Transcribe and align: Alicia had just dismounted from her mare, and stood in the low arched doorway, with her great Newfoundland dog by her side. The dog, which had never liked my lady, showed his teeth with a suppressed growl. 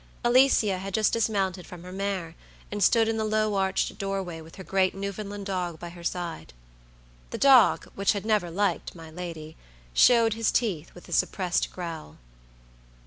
Alicia 0.23 0.79
had 0.79 0.95
just 0.95 1.13
dismounted 1.13 1.67
from 1.67 1.83
her 1.83 1.91
mare, 1.91 2.33
and 2.71 2.83
stood 2.83 3.07
in 3.07 3.17
the 3.17 3.23
low 3.23 3.53
arched 3.53 3.99
doorway, 3.99 4.41
with 4.41 4.55
her 4.55 4.63
great 4.63 4.95
Newfoundland 4.95 5.45
dog 5.45 5.77
by 5.79 5.89
her 5.89 6.03
side. 6.03 6.53
The 7.29 7.37
dog, 7.37 7.85
which 7.93 8.13
had 8.13 8.25
never 8.25 8.49
liked 8.49 8.95
my 8.95 9.11
lady, 9.11 9.55
showed 9.93 10.33
his 10.33 10.49
teeth 10.51 10.91
with 10.95 11.07
a 11.07 11.11
suppressed 11.11 11.71
growl. 11.71 12.17